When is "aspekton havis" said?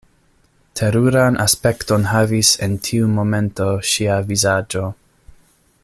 1.43-2.53